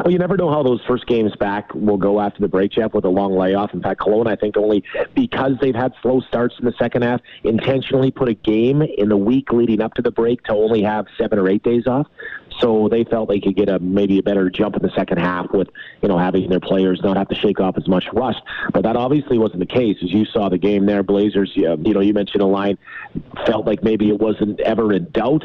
[0.03, 2.93] Well, you never know how those first games back will go after the break, Jeff,
[2.93, 3.73] with a long layoff.
[3.73, 7.21] In fact, Kelowna, I think, only because they've had slow starts in the second half,
[7.43, 11.05] intentionally put a game in the week leading up to the break to only have
[11.17, 12.07] seven or eight days off.
[12.61, 15.51] So they felt they could get a maybe a better jump in the second half
[15.51, 15.69] with
[16.01, 18.41] you know having their players not have to shake off as much rust.
[18.71, 19.97] But that obviously wasn't the case.
[20.03, 21.51] As you saw the game there, Blazers.
[21.55, 22.77] You know, you mentioned a line
[23.45, 25.43] felt like maybe it wasn't ever in doubt,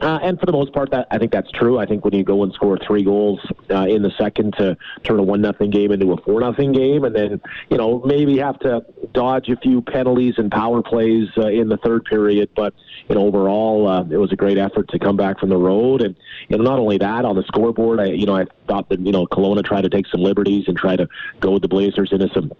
[0.00, 1.78] uh, and for the most part, that I think that's true.
[1.78, 5.18] I think when you go and score three goals uh, in the second to turn
[5.18, 8.58] a one nothing game into a four nothing game, and then you know maybe have
[8.60, 12.74] to dodge a few penalties and power plays uh, in the third period, but
[13.08, 16.02] you know overall uh, it was a great effort to come back from the road
[16.02, 16.14] and.
[16.58, 19.26] And not only that, on the scoreboard, I you know I thought that you know
[19.26, 21.08] Kelowna tried to take some liberties and try to
[21.40, 22.52] go with the Blazers into some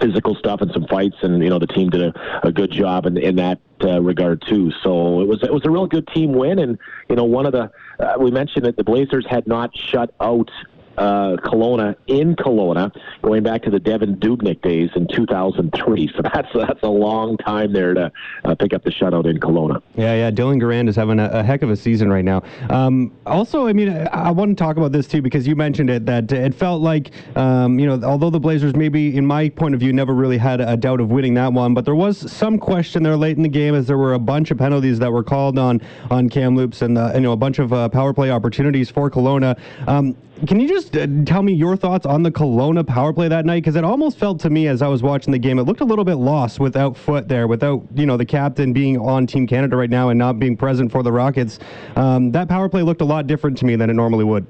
[0.00, 3.04] physical stuff and some fights, and you know the team did a, a good job
[3.04, 4.72] in, in that uh, regard too.
[4.82, 6.78] So it was it was a real good team win, and
[7.10, 10.50] you know one of the uh, we mentioned that the Blazers had not shut out
[10.98, 16.10] uh, Kelowna in Kelowna, going back to the Devan Dubnyk days in 2003.
[16.14, 18.12] So that's that's a long time there to
[18.44, 19.82] uh, pick up the shutout in Kelowna.
[19.96, 20.30] Yeah, yeah.
[20.30, 22.42] Dylan Garand is having a, a heck of a season right now.
[22.70, 25.90] Um, also, I mean, I, I want to talk about this too because you mentioned
[25.90, 29.74] it that it felt like, um, you know, although the Blazers maybe, in my point
[29.74, 32.58] of view, never really had a doubt of winning that one, but there was some
[32.58, 35.24] question there late in the game as there were a bunch of penalties that were
[35.24, 35.80] called on
[36.10, 39.58] on Kamloops and uh, you know a bunch of uh, power play opportunities for Kelowna.
[39.86, 40.16] Um,
[40.46, 43.62] can you just uh, tell me your thoughts on the Kelowna power play that night?
[43.62, 45.84] Because it almost felt to me as I was watching the game, it looked a
[45.84, 49.76] little bit lost without Foote there, without you know the captain being on Team Canada
[49.76, 51.60] right now and not being present for the Rockets.
[51.96, 54.46] Um, that power play looked a lot different to me than it normally would.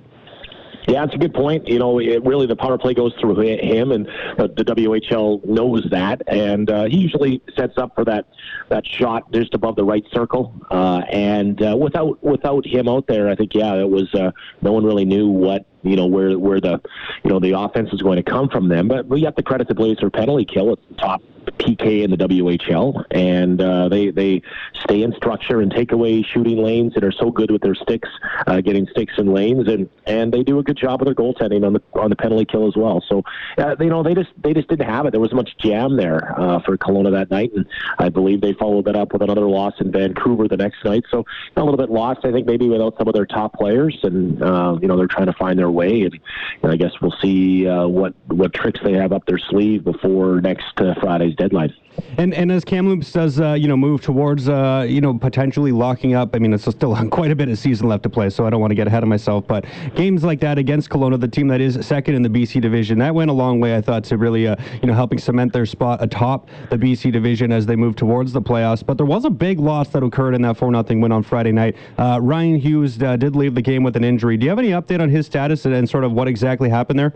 [0.87, 1.67] Yeah, it's a good point.
[1.67, 4.07] You know, it, really the power play goes through him, and
[4.39, 8.27] uh, the WHL knows that, and uh, he usually sets up for that
[8.69, 10.55] that shot just above the right circle.
[10.71, 14.73] Uh, and uh, without without him out there, I think yeah, it was uh, no
[14.73, 16.81] one really knew what you know where where the
[17.23, 18.89] you know the offense is going to come from them.
[18.89, 20.73] But we have to credit the Blazer penalty kill.
[20.73, 24.43] It's the top PK in the WHL, and uh, they they
[24.85, 28.09] stay in structure and take away shooting lanes and are so good with their sticks,
[28.47, 31.65] uh, getting sticks in lanes, and and they do a good job of their goaltending
[31.67, 33.03] on the on the penalty kill as well.
[33.09, 33.23] So
[33.59, 35.11] uh, you know they just they just didn't have it.
[35.13, 37.67] There was much jam there uh, for Kelowna that night, and
[37.99, 41.05] I believe they followed that up with another loss in Vancouver the next night.
[41.11, 41.25] So
[41.57, 44.79] a little bit lost, I think, maybe without some of their top players, and uh,
[44.81, 46.19] you know they're trying to find their way, and,
[46.63, 50.41] and I guess we'll see uh, what what tricks they have up their sleeve before
[50.41, 51.75] next uh, Friday's deadline.
[52.19, 56.15] And and as Kamloops does, uh, you know, move towards, uh, you know, potentially locking
[56.15, 56.35] up.
[56.35, 58.61] I mean, it's still quite a bit of season left to play, so I don't
[58.61, 59.47] want to get ahead of myself.
[59.47, 62.99] But games like that against Kelowna, the team that is second in the BC division,
[62.99, 65.67] that went a long way, I thought, to really, uh, you know, helping cement their
[65.67, 68.85] spot atop the BC division as they move towards the playoffs.
[68.85, 71.53] But there was a big loss that occurred in that four 0 win on Friday
[71.53, 71.77] night.
[71.99, 74.37] Uh, Ryan Hughes uh, did leave the game with an injury.
[74.37, 77.15] Do you have any update on his status and, sort of what exactly happened there?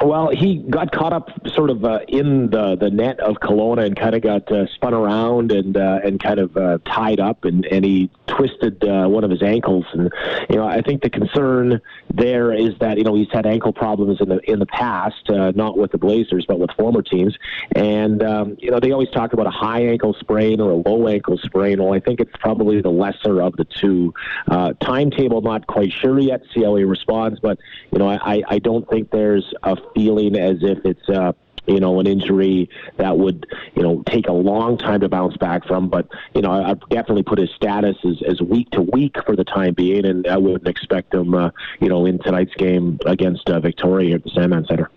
[0.00, 3.96] Well, he got caught up sort of uh, in the, the net of Kelowna and
[3.96, 7.64] kind of got uh, spun around and uh, and kind of uh, tied up, and,
[7.66, 9.84] and he twisted uh, one of his ankles.
[9.92, 10.10] And
[10.48, 11.80] you know, I think the concern
[12.12, 15.52] there is that you know he's had ankle problems in the in the past, uh,
[15.54, 17.36] not with the Blazers, but with former teams.
[17.76, 21.06] And um, you know, they always talk about a high ankle sprain or a low
[21.06, 21.82] ankle sprain.
[21.82, 24.14] Well, I think it's probably the lesser of the two.
[24.48, 26.42] Uh, timetable, not quite sure yet.
[26.54, 27.58] See how he responds, but
[27.92, 31.32] you know, I I don't think there's a feeling as if it's uh,
[31.66, 35.66] you know an injury that would you know take a long time to bounce back
[35.66, 35.88] from.
[35.88, 39.36] But you know, I, I've definitely put his status as, as week to week for
[39.36, 43.48] the time being, and I wouldn't expect him uh, you know in tonight's game against
[43.48, 44.90] uh, Victoria at the Sandman Center.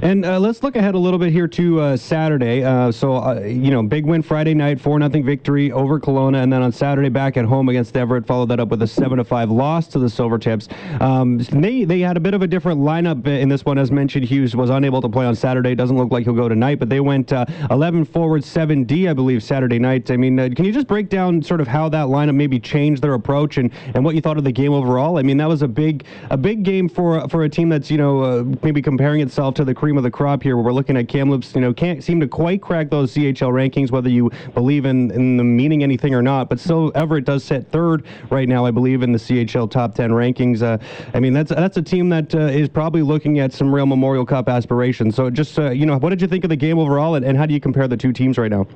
[0.00, 2.64] And uh, let's look ahead a little bit here to uh, Saturday.
[2.64, 6.42] Uh, so, uh, you know, big win Friday night, 4 nothing victory over Kelowna.
[6.42, 9.18] And then on Saturday, back at home against Everett, followed that up with a 7
[9.18, 10.68] to 5 loss to the Silvertips.
[11.00, 13.78] Um, they, they had a bit of a different lineup in this one.
[13.78, 15.74] As mentioned, Hughes was unable to play on Saturday.
[15.74, 19.42] Doesn't look like he'll go tonight, but they went uh, 11 forward, 7D, I believe,
[19.42, 20.10] Saturday night.
[20.10, 23.02] I mean, uh, can you just break down sort of how that lineup maybe changed
[23.02, 25.18] their approach and, and what you thought of the game overall?
[25.18, 27.98] I mean, that was a big a big game for for a team that's you
[27.98, 30.56] know maybe comparing itself to the cream of the crop here.
[30.56, 33.90] Where we're looking at Kamloops, you know, can't seem to quite crack those CHL rankings,
[33.90, 36.48] whether you believe in in them meaning anything or not.
[36.48, 40.10] But still, Everett does sit third right now, I believe, in the CHL top ten
[40.10, 40.62] rankings.
[40.62, 40.78] Uh,
[41.14, 44.26] I mean, that's that's a team that uh, is probably looking at some real Memorial
[44.26, 45.14] Cup aspirations.
[45.14, 47.36] So just uh, you know, what did you think of the game overall, and, and
[47.36, 48.66] how do you compare the two teams right now?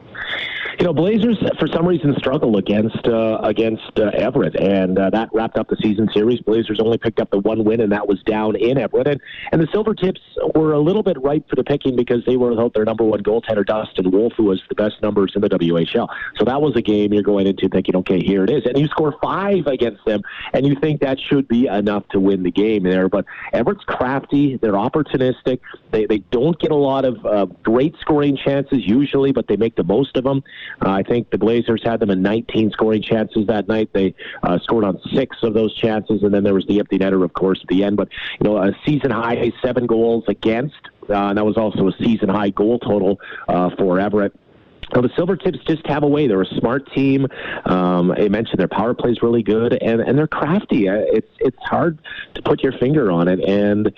[0.79, 5.31] You know, Blazers for some reason struggle against uh, against uh, Everett, and uh, that
[5.33, 6.41] wrapped up the season series.
[6.41, 9.07] Blazers only picked up the one win, and that was down in Everett.
[9.07, 9.19] And,
[9.53, 10.21] and the Silver Tips
[10.55, 13.23] were a little bit ripe for the picking because they were without their number one
[13.23, 16.09] goaltender, Dustin Wolf, who was the best numbers in the WHL.
[16.37, 18.87] So that was a game you're going into thinking, okay, here it is, and you
[18.89, 20.21] score five against them,
[20.53, 23.09] and you think that should be enough to win the game there.
[23.09, 25.61] But Everett's crafty, they're opportunistic,
[25.91, 29.77] they they don't get a lot of uh, great scoring chances usually, but they make
[29.77, 30.45] the most of them.
[30.85, 33.91] Uh, I think the Blazers had them in 19 scoring chances that night.
[33.93, 37.25] They uh, scored on six of those chances, and then there was the empty netter,
[37.25, 37.97] of course, at the end.
[37.97, 38.09] But
[38.41, 40.75] you know, a season high seven goals against.
[41.09, 44.33] Uh, and that was also a season high goal total uh, for Everett.
[44.93, 46.29] Well, the Silvertips just have a way.
[46.29, 47.27] They're a smart team.
[47.65, 50.89] Um, I mentioned their power play is really good, and, and they're crafty.
[50.89, 51.99] Uh, It's it's hard
[52.35, 53.93] to put your finger on it, and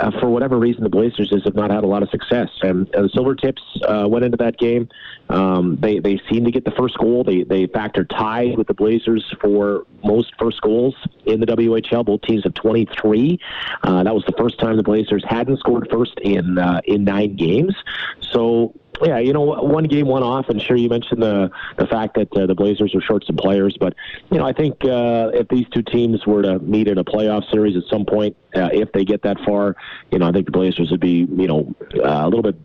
[0.00, 2.48] uh, for whatever reason, the Blazers just have not had a lot of success.
[2.62, 4.88] And, and the Silvertips uh, went into that game.
[5.28, 7.22] Um, they they seemed to get the first goal.
[7.22, 10.94] They they factored tied with the Blazers for most first goals
[11.26, 12.04] in the WHL.
[12.04, 13.38] Both teams have 23.
[13.82, 17.36] Uh, that was the first time the Blazers hadn't scored first in uh, in nine
[17.36, 17.74] games.
[18.20, 22.14] So yeah, you know, one game, one off, and sure, you mentioned the the fact
[22.14, 23.94] that uh, the Blazers are short some players, but
[24.30, 27.50] you know, I think uh, if these two teams were to meet in a playoff
[27.50, 29.76] series at some point, uh, if they get that far,
[30.12, 32.56] you know, I think the Blazers would be, you know, uh, a little bit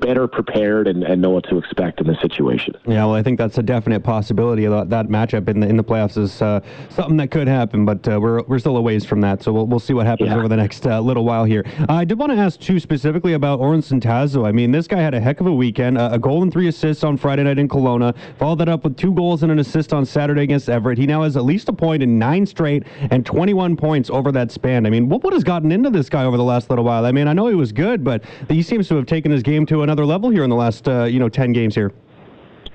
[0.00, 2.74] better prepared and, and know what to expect in this situation.
[2.86, 4.66] Yeah, well, I think that's a definite possibility.
[4.66, 8.06] That, that matchup in the in the playoffs is uh, something that could happen, but
[8.08, 9.42] uh, we're we're still a ways from that.
[9.42, 10.36] So we'll, we'll see what happens Yeah.
[10.36, 11.64] over the next uh, little while here.
[11.88, 14.46] I did want to ask too specifically about Orrin Centazzo.
[14.46, 15.98] I mean, this guy had a heck of a weekend.
[15.98, 18.14] Uh, a goal and three assists on Friday night in Kelowna.
[18.38, 20.96] Followed that up with two goals and an assist on Saturday against Everett.
[20.96, 24.50] He now has at least a point in nine straight and 21 points over that
[24.50, 24.86] span.
[24.86, 27.04] I mean, what what has gotten into this guy over the last little while?
[27.04, 29.66] I mean, I know he was good, but he seems to have taken his game
[29.66, 31.92] to another level here in the last uh, you know 10 games here.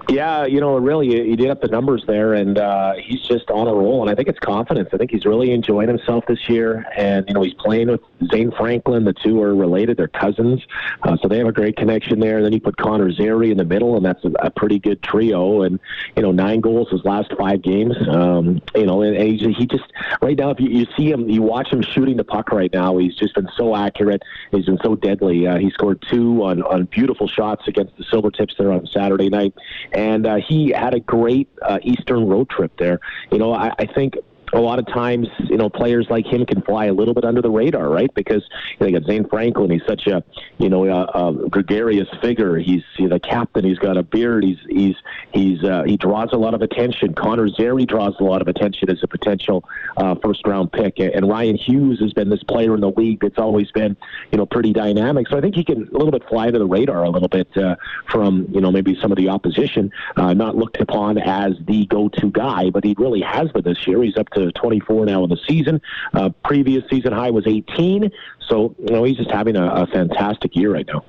[0.10, 3.68] Yeah, you know, really, you did up the numbers there, and uh, he's just on
[3.68, 4.02] a roll.
[4.02, 4.90] And I think it's confidence.
[4.94, 6.86] I think he's really enjoying himself this year.
[6.98, 9.06] And you know, he's playing with Zane Franklin.
[9.06, 10.62] The two are related; they're cousins,
[11.04, 12.38] uh, so they have a great connection there.
[12.38, 15.02] And then you put Connor Zary in the middle, and that's a, a pretty good
[15.04, 15.62] trio.
[15.62, 15.80] And
[16.16, 17.96] you know, nine goals his last five games.
[18.08, 21.30] Um, you know, and, and he, he just right now, if you, you see him,
[21.30, 22.98] you watch him shooting the puck right now.
[22.98, 24.24] He's just been so accurate.
[24.52, 25.48] He's been so deadly.
[25.48, 29.54] Uh, he scored two on on beautiful shots against the Silvertips there on Saturday night
[29.91, 32.99] and uh, he had a great uh, Eastern road trip there.
[33.32, 34.17] You know, I, I think
[34.54, 37.42] a lot of times, you know, players like him can fly a little bit under
[37.42, 38.14] the radar, right?
[38.14, 39.72] Because you know, you got Zane Franklin.
[39.72, 40.24] He's such a,
[40.58, 42.58] you know, a, a gregarious figure.
[42.58, 43.64] He's, he's the captain.
[43.64, 44.44] He's got a beard.
[44.44, 44.96] He's he's
[45.34, 47.14] he's uh, he draws a lot of attention.
[47.14, 49.64] Connor Zary draws a lot of attention as a potential
[49.98, 51.00] uh, first round pick.
[51.00, 53.96] And Ryan Hughes has been this player in the league that's always been,
[54.32, 55.28] you know, pretty dynamic.
[55.30, 57.56] So I think he can a little bit fly under the radar a little bit
[57.58, 57.76] uh,
[58.10, 59.92] from, you know, maybe some of the opposition.
[60.18, 64.02] Uh, not looked upon as the go-to guy, but he really has been this year.
[64.04, 65.82] He's up to 24 now in the season.
[66.13, 68.10] Uh, previous season high was 18.
[68.47, 71.04] So, you know, he's just having a, a fantastic year right now.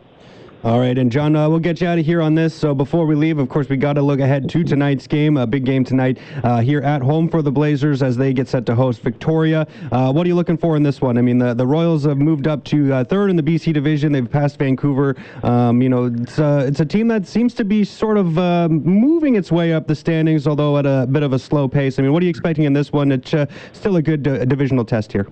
[0.65, 2.55] All right, and John, uh, we'll get you out of here on this.
[2.55, 5.45] So before we leave, of course, we got to look ahead to tonight's game, a
[5.45, 8.77] big game tonight uh, here at home for the Blazers as they get set to
[8.77, 9.67] host Victoria.
[9.91, 11.19] Uh, what are you looking for in this one?
[11.19, 14.13] I mean, the, the Royals have moved up to uh, third in the BC division.
[14.13, 15.17] They've passed Vancouver.
[15.43, 19.35] Um, you know, it's, it's a team that seems to be sort of uh, moving
[19.35, 21.99] its way up the standings, although at a bit of a slow pace.
[21.99, 23.11] I mean, what are you expecting in this one?
[23.11, 25.27] It's uh, still a good divisional test here.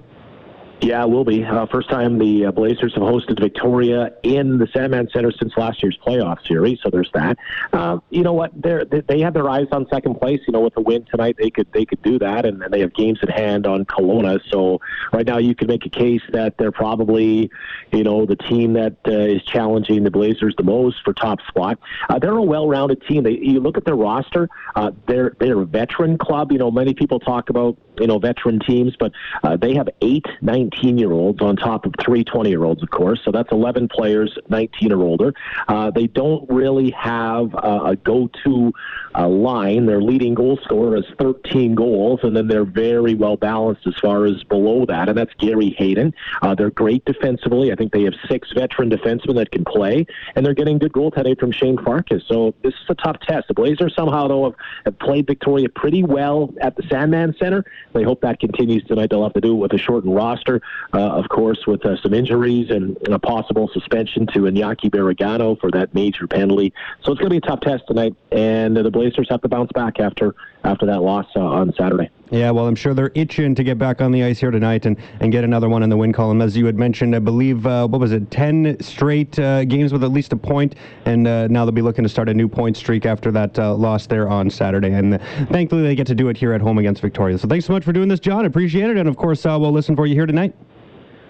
[0.83, 1.45] Yeah, it will be.
[1.45, 5.83] Uh, first time the uh, Blazers have hosted Victoria in the Sandman Center since last
[5.83, 7.37] year's playoff series, so there's that.
[7.75, 8.51] Uh, you know what?
[8.55, 10.41] They're, they they have their eyes on second place.
[10.47, 12.81] You know, with the win tonight, they could they could do that, and, and they
[12.81, 14.41] have games at hand on Kelowna.
[14.51, 14.81] So
[15.13, 17.51] right now, you could make a case that they're probably,
[17.93, 21.79] you know, the team that uh, is challenging the Blazers the most for top spot.
[22.09, 23.23] Uh, they're a well-rounded team.
[23.25, 26.53] They, you look at their roster; uh, they're they're a veteran club.
[26.53, 29.13] You know, many people talk about you know veteran teams, but
[29.45, 32.83] uh, they have eight 19 19 year olds on top of three 20 year olds,
[32.83, 33.21] of course.
[33.25, 35.33] So that's 11 players, 19 or older.
[35.69, 38.73] Uh, they don't really have uh, a go to
[39.15, 39.87] uh, line.
[39.87, 44.27] Their leading goal scorer has 13 goals, and then they're very well balanced as far
[44.27, 46.15] as below that, and that's Gary Hayden.
[46.43, 47.73] Uh, they're great defensively.
[47.73, 51.39] I think they have six veteran defensemen that can play, and they're getting good goaltending
[51.39, 52.23] from Shane Farkas.
[52.29, 53.49] So this is a tough test.
[53.49, 54.55] The Blazers somehow, though, have,
[54.85, 57.65] have played Victoria pretty well at the Sandman Center.
[57.93, 59.11] They hope that continues tonight.
[59.11, 60.60] They'll have to do it with a shortened roster,
[60.93, 65.71] uh, of course, with uh, some injuries and, a possible suspension to Iñaki Baragano for
[65.73, 66.73] that major penalty.
[67.03, 69.73] So it's going to be a tough test tonight, and the Blazers have to bounce
[69.73, 72.11] back after after that loss uh, on Saturday.
[72.31, 74.97] Yeah, well, I'm sure they're itching to get back on the ice here tonight and,
[75.19, 76.41] and get another one in the win column.
[76.41, 80.05] As you had mentioned, I believe, uh, what was it, 10 straight uh, games with
[80.05, 82.77] at least a point, and uh, now they'll be looking to start a new point
[82.77, 84.93] streak after that uh, loss there on Saturday.
[84.93, 85.19] And uh,
[85.51, 87.37] thankfully, they get to do it here at home against Victoria.
[87.37, 88.45] So thanks so much for doing this, John.
[88.45, 88.97] Appreciate it.
[88.97, 90.55] And of course, uh, we'll listen for you here tonight.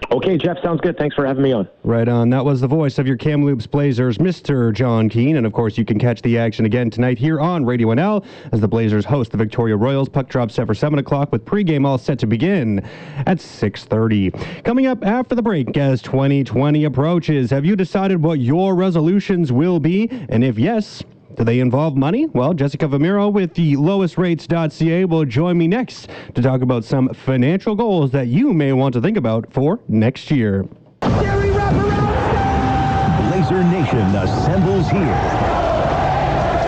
[0.09, 0.97] Okay, Jeff, sounds good.
[0.97, 1.69] Thanks for having me on.
[1.83, 2.29] Right on.
[2.29, 4.73] That was the voice of your Kamloops Blazers, Mr.
[4.73, 5.37] John Keen.
[5.37, 8.59] And of course, you can catch the action again tonight here on Radio NL as
[8.59, 10.09] the Blazers host the Victoria Royals.
[10.09, 12.79] Puck drops set for 7 o'clock with pregame all set to begin
[13.25, 14.63] at 6.30.
[14.63, 19.79] Coming up after the break as 2020 approaches, have you decided what your resolutions will
[19.79, 20.09] be?
[20.29, 21.03] And if yes,
[21.35, 22.27] do they involve money?
[22.27, 27.75] Well, Jessica Vomiero with the lowestrates.ca will join me next to talk about some financial
[27.75, 30.65] goals that you may want to think about for next year.
[33.41, 35.19] Blazer Nation assembles here.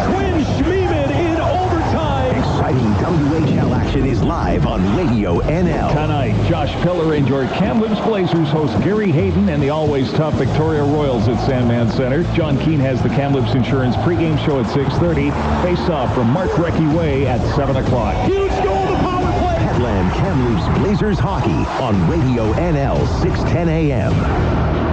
[0.06, 2.36] Quinn Schmiemann in overtime.
[2.38, 5.90] Exciting WHL action is live on Radio NL.
[5.90, 10.84] Tonight, Josh Pillar and your Kamloops Blazers host Gary Hayden and the always tough Victoria
[10.84, 12.24] Royals at Sandman Center.
[12.34, 15.32] John Keen has the Kamloops Insurance pregame show at 6.30.
[15.64, 18.16] Face-off from Mark Recchi Way at 7 o'clock.
[18.26, 19.58] Huge goal, the power play.
[19.58, 24.93] Petland Kamloops Blazers hockey on Radio NL 610 AM.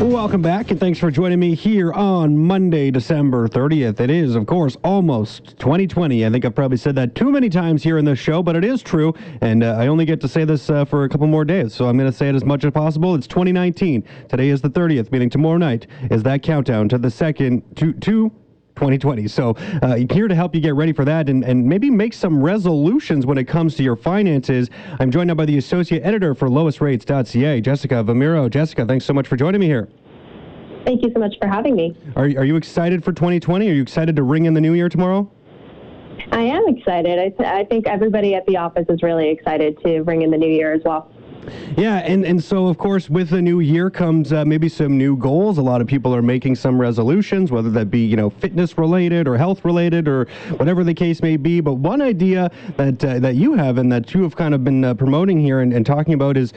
[0.00, 3.98] Welcome back, and thanks for joining me here on Monday, December 30th.
[3.98, 6.24] It is, of course, almost 2020.
[6.24, 8.64] I think I've probably said that too many times here in this show, but it
[8.64, 11.44] is true, and uh, I only get to say this uh, for a couple more
[11.44, 13.16] days, so I'm going to say it as much as possible.
[13.16, 14.04] It's 2019.
[14.28, 18.30] Today is the 30th, meaning tomorrow night is that countdown to the second, to, to
[18.78, 19.26] 2020.
[19.28, 22.40] So uh, here to help you get ready for that and, and maybe make some
[22.42, 24.70] resolutions when it comes to your finances.
[25.00, 28.48] I'm joined now by the associate editor for lowestrates.ca, Jessica Vomiero.
[28.48, 29.88] Jessica, thanks so much for joining me here.
[30.84, 31.96] Thank you so much for having me.
[32.16, 33.68] Are, are you excited for 2020?
[33.68, 35.28] Are you excited to ring in the new year tomorrow?
[36.32, 37.18] I am excited.
[37.18, 40.38] I, th- I think everybody at the office is really excited to ring in the
[40.38, 41.10] new year as well.
[41.76, 45.16] Yeah, and, and so of course with the new year comes uh, maybe some new
[45.16, 45.58] goals.
[45.58, 49.28] A lot of people are making some resolutions, whether that be you know fitness related
[49.28, 51.60] or health related or whatever the case may be.
[51.60, 54.84] But one idea that uh, that you have and that you have kind of been
[54.84, 56.52] uh, promoting here and, and talking about is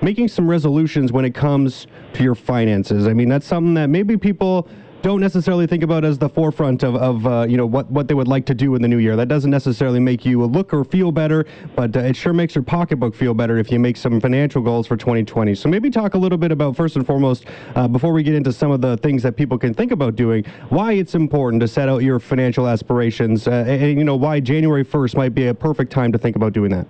[0.00, 3.06] making some resolutions when it comes to your finances.
[3.06, 4.68] I mean that's something that maybe people
[5.02, 8.14] don't necessarily think about as the forefront of, of uh, you know what, what they
[8.14, 9.16] would like to do in the new year.
[9.16, 12.62] That doesn't necessarily make you look or feel better, but uh, it sure makes your
[12.62, 15.54] pocketbook feel better if you make some financial goals for 2020.
[15.56, 18.52] So maybe talk a little bit about first and foremost, uh, before we get into
[18.52, 21.88] some of the things that people can think about doing, why it's important to set
[21.88, 25.54] out your financial aspirations, uh, and, and you know why January 1st might be a
[25.54, 26.86] perfect time to think about doing that.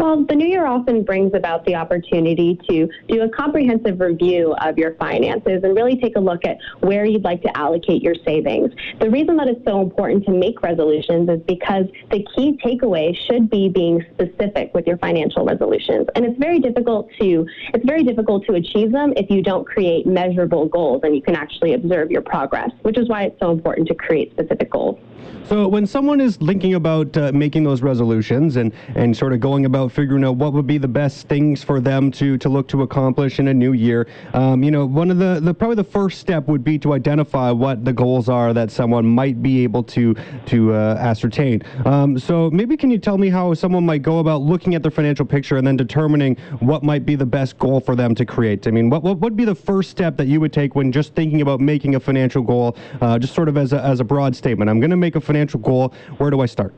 [0.00, 4.78] Well, the new year often brings about the opportunity to do a comprehensive review of
[4.78, 8.72] your finances and really take a look at where you'd like to allocate your savings.
[8.98, 13.50] The reason that it's so important to make resolutions is because the key takeaway should
[13.50, 16.06] be being specific with your financial resolutions.
[16.14, 20.06] And it's very difficult to it's very difficult to achieve them if you don't create
[20.06, 23.86] measurable goals and you can actually observe your progress, which is why it's so important
[23.88, 24.98] to create specific goals.
[25.44, 29.66] So when someone is thinking about uh, making those resolutions and, and sort of going
[29.66, 32.82] about figuring out what would be the best things for them to, to look to
[32.82, 36.20] accomplish in a new year, um, you know, one of the, the probably the first
[36.20, 40.14] step would be to identify what the goals are that someone might be able to
[40.46, 41.62] to uh, ascertain.
[41.84, 44.90] Um, so maybe can you tell me how someone might go about looking at their
[44.90, 48.66] financial picture and then determining what might be the best goal for them to create?
[48.66, 51.14] I mean, what, what would be the first step that you would take when just
[51.14, 54.34] thinking about making a financial goal, uh, just sort of as a, as a broad
[54.34, 54.70] statement?
[54.70, 55.92] I'm going to make a financial goal.
[56.18, 56.74] Where do I start?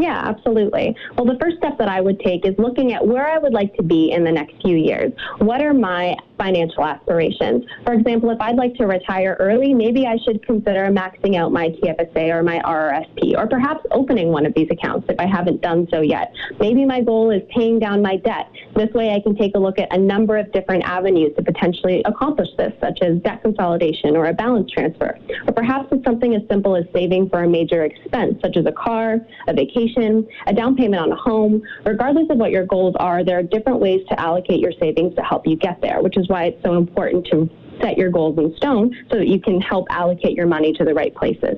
[0.00, 0.96] Yeah, absolutely.
[1.16, 3.74] Well, the first step that I would take is looking at where I would like
[3.76, 5.12] to be in the next few years.
[5.38, 7.64] What are my financial aspirations.
[7.84, 11.68] For example, if I'd like to retire early, maybe I should consider maxing out my
[11.68, 15.86] TFSA or my RRSP, or perhaps opening one of these accounts if I haven't done
[15.90, 16.32] so yet.
[16.60, 18.50] Maybe my goal is paying down my debt.
[18.74, 22.02] This way I can take a look at a number of different avenues to potentially
[22.04, 25.18] accomplish this, such as debt consolidation or a balance transfer.
[25.46, 28.72] Or perhaps it's something as simple as saving for a major expense, such as a
[28.72, 31.62] car, a vacation, a down payment on a home.
[31.84, 35.22] Regardless of what your goals are, there are different ways to allocate your savings to
[35.22, 37.48] help you get there, which is why it's so important to
[37.80, 40.94] set your goals in stone so that you can help allocate your money to the
[40.94, 41.56] right places.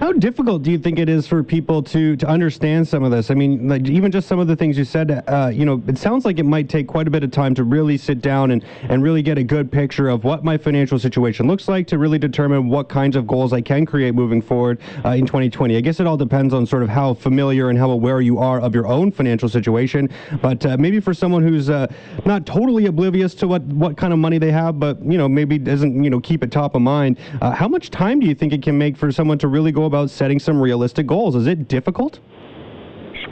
[0.00, 3.30] How difficult do you think it is for people to to understand some of this?
[3.30, 5.24] I mean, like even just some of the things you said.
[5.26, 7.64] Uh, you know, it sounds like it might take quite a bit of time to
[7.64, 11.46] really sit down and and really get a good picture of what my financial situation
[11.46, 15.10] looks like to really determine what kinds of goals I can create moving forward uh,
[15.10, 15.76] in 2020.
[15.76, 18.60] I guess it all depends on sort of how familiar and how aware you are
[18.60, 20.10] of your own financial situation.
[20.42, 21.86] But uh, maybe for someone who's uh,
[22.26, 25.56] not totally oblivious to what what kind of money they have, but you know maybe
[25.56, 27.16] doesn't you know keep it top of mind.
[27.40, 29.83] Uh, how much time do you think it can make for someone to really go
[29.86, 31.34] about setting some realistic goals?
[31.34, 32.20] Is it difficult?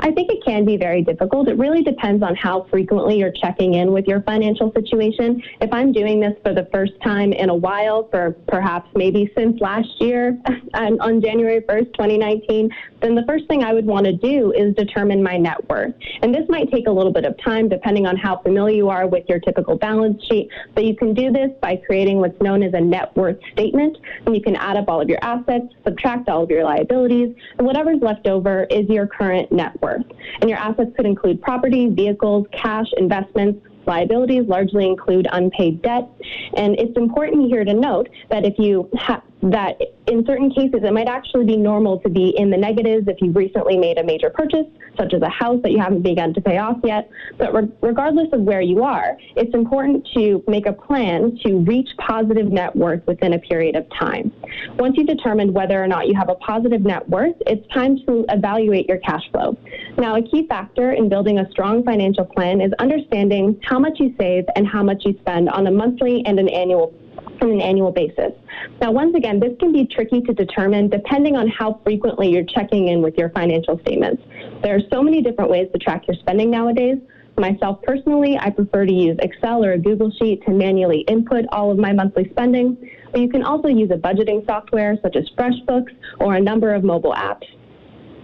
[0.00, 1.48] I think it can be very difficult.
[1.48, 5.42] It really depends on how frequently you're checking in with your financial situation.
[5.60, 9.60] If I'm doing this for the first time in a while, for perhaps maybe since
[9.60, 10.38] last year
[10.74, 12.70] on January 1st, 2019,
[13.00, 15.94] then the first thing I would want to do is determine my net worth.
[16.22, 19.06] And this might take a little bit of time depending on how familiar you are
[19.06, 22.72] with your typical balance sheet, but you can do this by creating what's known as
[22.74, 23.96] a net worth statement.
[24.24, 27.66] And you can add up all of your assets, subtract all of your liabilities, and
[27.66, 30.04] whatever's left over is your current net worth.
[30.40, 36.08] And your assets could include property, vehicles, cash, investments, liabilities largely include unpaid debt.
[36.56, 40.92] And it's important here to note that if you ha- that in certain cases it
[40.92, 44.30] might actually be normal to be in the negatives if you've recently made a major
[44.30, 44.66] purchase,
[44.96, 47.10] such as a house that you haven't begun to pay off yet.
[47.38, 51.88] But re- regardless of where you are, it's important to make a plan to reach
[51.98, 54.32] positive net worth within a period of time.
[54.78, 58.24] Once you've determined whether or not you have a positive net worth, it's time to
[58.28, 59.56] evaluate your cash flow.
[59.98, 64.14] Now, a key factor in building a strong financial plan is understanding how much you
[64.18, 66.94] save and how much you spend on a monthly and an annual
[67.40, 68.32] on an annual basis.
[68.80, 72.88] Now, once again, this can be tricky to determine depending on how frequently you're checking
[72.88, 74.22] in with your financial statements.
[74.62, 76.98] There are so many different ways to track your spending nowadays.
[77.38, 81.70] Myself personally, I prefer to use Excel or a Google Sheet to manually input all
[81.70, 82.76] of my monthly spending.
[83.10, 86.84] But you can also use a budgeting software such as FreshBooks or a number of
[86.84, 87.46] mobile apps.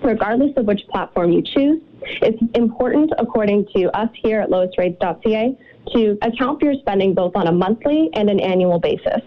[0.03, 1.81] Regardless of which platform you choose,
[2.23, 5.59] it's important, according to us here at lowestrates.ca,
[5.95, 9.21] to account for your spending both on a monthly and an annual basis.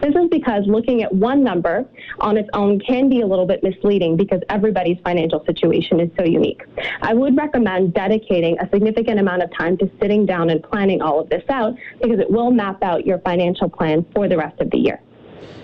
[0.00, 1.84] This is because looking at one number
[2.20, 6.24] on its own can be a little bit misleading because everybody's financial situation is so
[6.24, 6.62] unique.
[7.02, 11.18] I would recommend dedicating a significant amount of time to sitting down and planning all
[11.20, 14.70] of this out because it will map out your financial plan for the rest of
[14.70, 15.00] the year.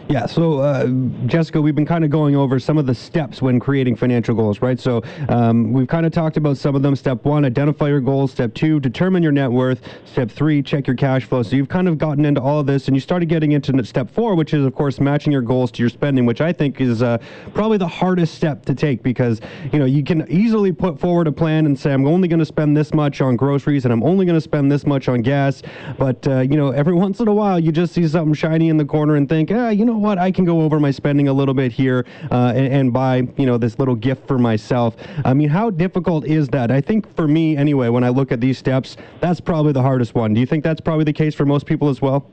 [0.06, 0.86] Yeah, so uh,
[1.24, 4.60] Jessica, we've been kind of going over some of the steps when creating financial goals,
[4.60, 4.78] right?
[4.78, 6.94] So um, we've kind of talked about some of them.
[6.94, 8.30] Step one, identify your goals.
[8.30, 9.80] Step two, determine your net worth.
[10.04, 11.42] Step three, check your cash flow.
[11.42, 14.10] So you've kind of gotten into all of this, and you started getting into step
[14.10, 17.02] four, which is, of course, matching your goals to your spending, which I think is
[17.02, 17.16] uh,
[17.54, 19.40] probably the hardest step to take because
[19.72, 22.44] you know you can easily put forward a plan and say I'm only going to
[22.44, 25.62] spend this much on groceries and I'm only going to spend this much on gas,
[25.96, 28.76] but uh, you know every once in a while you just see something shiny in
[28.76, 31.32] the corner and think, ah, you know what, I can go over my spending a
[31.32, 34.96] little bit here uh, and, and buy, you know, this little gift for myself.
[35.24, 36.70] I mean, how difficult is that?
[36.70, 40.14] I think for me, anyway, when I look at these steps, that's probably the hardest
[40.14, 40.34] one.
[40.34, 42.30] Do you think that's probably the case for most people as well?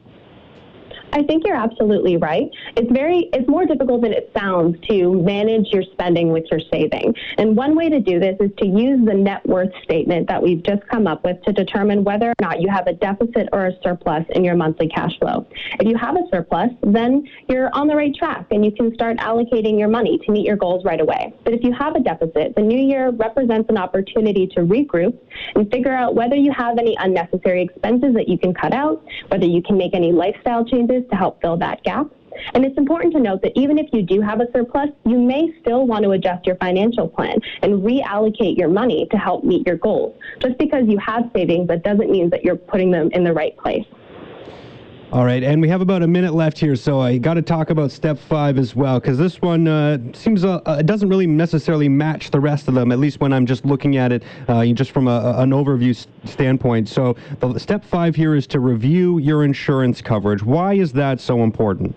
[1.13, 2.49] I think you're absolutely right.
[2.77, 7.13] It's very, it's more difficult than it sounds to manage your spending with your saving.
[7.37, 10.63] And one way to do this is to use the net worth statement that we've
[10.63, 13.73] just come up with to determine whether or not you have a deficit or a
[13.83, 15.45] surplus in your monthly cash flow.
[15.79, 19.17] If you have a surplus, then you're on the right track and you can start
[19.17, 21.33] allocating your money to meet your goals right away.
[21.43, 25.17] But if you have a deficit, the new year represents an opportunity to regroup
[25.55, 29.45] and figure out whether you have any unnecessary expenses that you can cut out, whether
[29.45, 32.07] you can make any lifestyle changes to help fill that gap.
[32.53, 35.53] And it's important to note that even if you do have a surplus, you may
[35.61, 39.77] still want to adjust your financial plan and reallocate your money to help meet your
[39.77, 40.17] goals.
[40.39, 43.55] Just because you have savings, that doesn't mean that you're putting them in the right
[43.57, 43.85] place.
[45.11, 47.69] All right, and we have about a minute left here, so I got to talk
[47.69, 51.27] about step five as well, because this one uh, seems uh, uh, it doesn't really
[51.27, 54.65] necessarily match the rest of them, at least when I'm just looking at it, uh,
[54.67, 55.93] just from a, an overview
[56.23, 56.87] standpoint.
[56.87, 60.43] So, the step five here is to review your insurance coverage.
[60.43, 61.93] Why is that so important?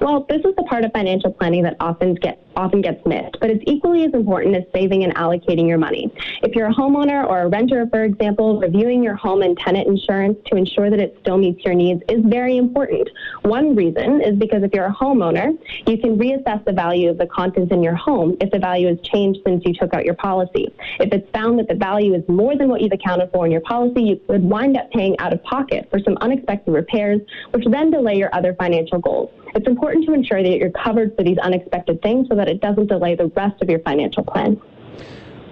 [0.00, 3.50] Well, this is the part of financial planning that often gets often gets missed, but
[3.50, 6.12] it's equally as important as saving and allocating your money.
[6.42, 10.38] If you're a homeowner or a renter, for example, reviewing your home and tenant insurance
[10.46, 13.08] to ensure that it still meets your needs is very important.
[13.42, 17.26] One reason is because if you're a homeowner, you can reassess the value of the
[17.26, 20.72] contents in your home if the value has changed since you took out your policy.
[20.98, 23.60] If it's found that the value is more than what you've accounted for in your
[23.60, 27.90] policy, you could wind up paying out of pocket for some unexpected repairs, which then
[27.90, 29.30] delay your other financial goals.
[29.54, 32.86] It's important to ensure that you're covered for these unexpected things so that it doesn't
[32.86, 34.60] delay the rest of your financial plan.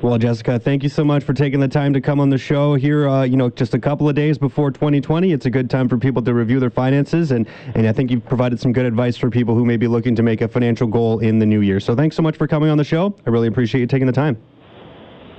[0.00, 2.74] Well, Jessica, thank you so much for taking the time to come on the show
[2.74, 3.08] here.
[3.08, 5.96] Uh, you know, just a couple of days before 2020, it's a good time for
[5.96, 9.30] people to review their finances, and and I think you've provided some good advice for
[9.30, 11.80] people who may be looking to make a financial goal in the new year.
[11.80, 13.16] So thanks so much for coming on the show.
[13.26, 14.36] I really appreciate you taking the time.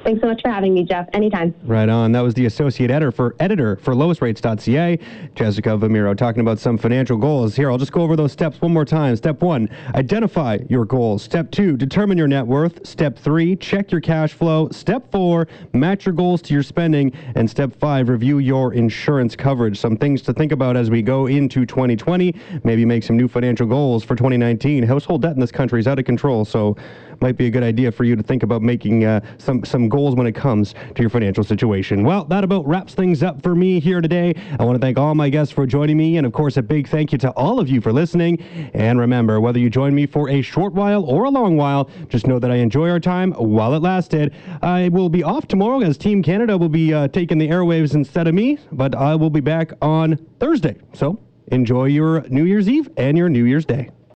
[0.05, 1.09] Thanks so much for having me, Jeff.
[1.13, 1.55] Anytime.
[1.63, 2.11] Right on.
[2.11, 4.99] That was the associate editor for editor for lowestrates.ca,
[5.33, 7.55] Jessica Vomiero, talking about some financial goals.
[7.55, 9.15] Here, I'll just go over those steps one more time.
[9.15, 11.23] Step one, identify your goals.
[11.23, 12.85] Step two, determine your net worth.
[12.85, 14.69] Step three, check your cash flow.
[14.69, 17.11] Step four, match your goals to your spending.
[17.33, 19.79] And step five, review your insurance coverage.
[19.79, 22.35] Some things to think about as we go into 2020.
[22.63, 24.83] Maybe make some new financial goals for 2019.
[24.83, 26.77] Household debt in this country is out of control, so
[27.21, 30.15] might be a good idea for you to think about making uh, some some goals
[30.15, 32.03] when it comes to your financial situation.
[32.03, 34.33] Well, that about wraps things up for me here today.
[34.59, 36.87] I want to thank all my guests for joining me, and of course, a big
[36.87, 38.41] thank you to all of you for listening.
[38.73, 42.27] And remember, whether you join me for a short while or a long while, just
[42.27, 44.33] know that I enjoy our time while it lasted.
[44.61, 48.27] I will be off tomorrow as Team Canada will be uh, taking the airwaves instead
[48.27, 50.75] of me, but I will be back on Thursday.
[50.93, 53.89] So enjoy your New Year's Eve and your New Year's Day.